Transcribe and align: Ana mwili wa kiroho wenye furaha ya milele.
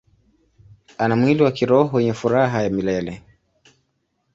Ana 0.97 1.15
mwili 1.15 1.43
wa 1.43 1.51
kiroho 1.51 1.97
wenye 1.97 2.13
furaha 2.13 2.63
ya 2.63 2.69
milele. 2.69 3.23